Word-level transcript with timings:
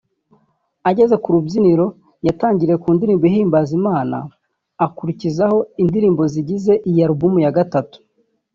Ageze 0.89 1.15
ku 1.23 1.29
rubyiniro 1.35 1.85
yatangiriye 2.27 2.77
ku 2.83 2.89
ndirimbo 2.95 3.23
ihimbaza 3.31 3.71
Imana 3.79 4.17
akurikizaho 4.85 5.57
indirimbo 5.83 6.23
zigize 6.33 6.73
iyi 6.89 6.99
album 7.07 7.33
ya 7.45 7.55
Gatatu 7.57 7.97